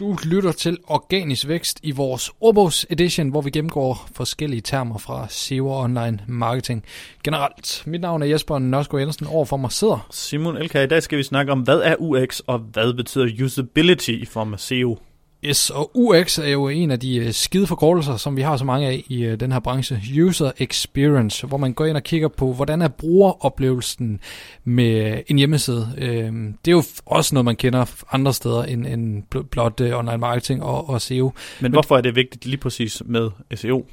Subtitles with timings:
[0.00, 5.26] Du lytter til Organisk Vækst i vores Orbogs Edition, hvor vi gennemgår forskellige termer fra
[5.28, 6.84] SEO og online marketing
[7.24, 7.82] generelt.
[7.86, 9.26] Mit navn er Jesper Nørsko Jensen.
[9.26, 10.82] Over for mig sidder Simon Elka.
[10.82, 14.52] I dag skal vi snakke om, hvad er UX, og hvad betyder usability i form
[14.52, 14.98] af SEO?
[15.44, 18.64] Yes, og UX er jo en af de øh, skide forkortelser, som vi har så
[18.64, 20.00] mange af i øh, den her branche.
[20.22, 24.20] User Experience, hvor man går ind og kigger på, hvordan er brugeroplevelsen
[24.64, 25.94] med en hjemmeside.
[25.98, 30.18] Øhm, det er jo også noget, man kender andre steder end, end blot øh, online
[30.18, 31.32] marketing og, og SEO.
[31.60, 33.86] Men hvorfor er det vigtigt lige præcis med SEO?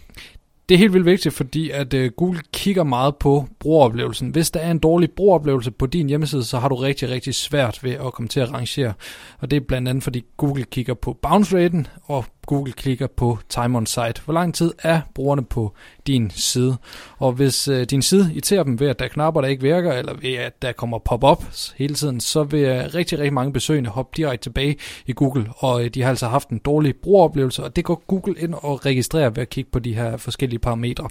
[0.69, 4.29] Det er helt vildt vigtigt, fordi at øh, Google kigger meget på brugeroplevelsen.
[4.29, 7.83] Hvis der er en dårlig brugeroplevelse på din hjemmeside, så har du rigtig, rigtig svært
[7.83, 8.93] ved at komme til at rangere.
[9.39, 13.37] Og det er blandt andet, fordi Google kigger på bounce raten, og Google klikker på
[13.49, 14.21] time on site.
[14.25, 15.73] Hvor lang tid er brugerne på
[16.07, 16.77] din side?
[17.17, 19.93] Og hvis øh, din side irriterer dem ved, at der er knapper, der ikke virker,
[19.93, 23.89] eller ved, at der kommer pop-ups hele tiden, så vil øh, rigtig, rigtig mange besøgende
[23.89, 27.75] hoppe direkte tilbage i Google, og øh, de har altså haft en dårlig brugeroplevelse, og
[27.75, 31.09] det går Google ind og registrerer ved at kigge på de her forskellige parametre.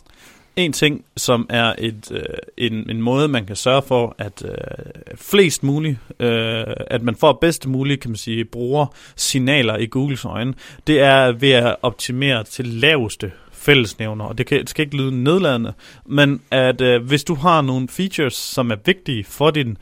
[0.56, 2.22] En ting, som er et, øh,
[2.56, 7.38] en, en måde, man kan sørge for, at øh, flest muligt, øh, at man får
[7.40, 10.54] bedst muligt, kan man sige, bruger signaler i Googles øjne,
[10.86, 15.24] det er ved at optimere til laveste fællesnævner, og det, kan, det skal ikke lyde
[15.24, 15.72] nedladende,
[16.06, 19.76] men at øh, hvis du har nogle features, som er vigtige for din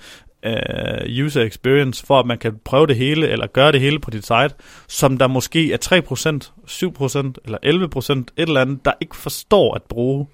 [0.44, 4.10] øh, user experience, for at man kan prøve det hele, eller gøre det hele på
[4.10, 4.50] dit site,
[4.88, 9.82] som der måske er 3%, 7% eller 11%, et eller andet, der ikke forstår at
[9.82, 10.26] bruge.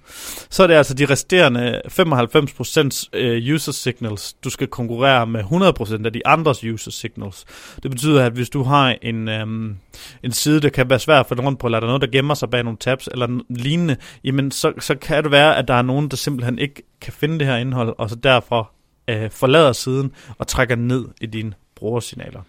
[0.49, 6.05] Så er det altså de resterende 95% øh, user signals, du skal konkurrere med 100%
[6.05, 7.45] af de andres user signals.
[7.83, 9.75] Det betyder, at hvis du har en, øh,
[10.23, 12.07] en side, der kan være svær at finde rundt på, eller der er noget, der
[12.07, 15.73] gemmer sig bag nogle tabs, eller lignende, jamen så, så kan det være, at der
[15.73, 18.71] er nogen, der simpelthen ikke kan finde det her indhold, og så derfor
[19.11, 22.41] øh, forlader siden og trækker ned i dine brugersignaler.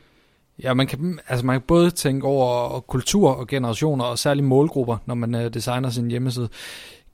[0.62, 4.96] Ja, man kan, altså man kan både tænke over kultur og generationer, og særligt målgrupper,
[5.06, 6.48] når man øh, designer sin hjemmeside.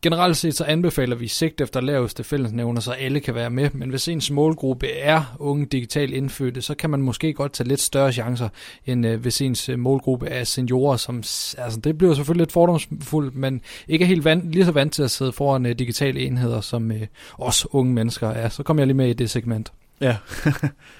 [0.02, 3.90] Generelt set så anbefaler vi sigt efter laveste fællesnævner, så alle kan være med, men
[3.90, 8.12] hvis ens målgruppe er unge digitalt indfødte, så kan man måske godt tage lidt større
[8.12, 8.48] chancer,
[8.86, 11.16] end øh, hvis ens øh, målgruppe er seniorer, som,
[11.58, 15.02] altså det bliver selvfølgelig lidt fordomsfuldt, men ikke er helt vant, lige så vant til
[15.02, 17.06] at sidde foran øh, digitale enheder, som øh,
[17.38, 18.48] os unge mennesker er.
[18.48, 19.72] Så kommer jeg lige med i det segment.
[20.00, 20.16] Ja.